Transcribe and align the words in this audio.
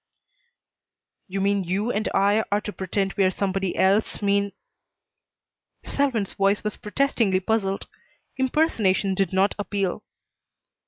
"You 1.27 1.41
mean 1.41 1.63
you 1.63 1.91
and 1.91 2.09
I 2.15 2.43
are 2.51 2.59
to 2.61 2.73
pretend 2.73 3.13
we 3.13 3.23
are 3.23 3.29
somebody 3.29 3.75
else, 3.75 4.19
mean" 4.19 4.51
Selwyn's 5.85 6.33
voice 6.33 6.63
was 6.63 6.75
protestingly 6.77 7.39
puzzled. 7.39 7.85
Impersonation 8.35 9.13
did 9.13 9.31
not 9.31 9.53
appeal. 9.59 10.01